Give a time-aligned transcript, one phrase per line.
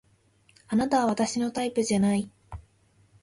[0.67, 2.27] あなたは私のタイプじゃない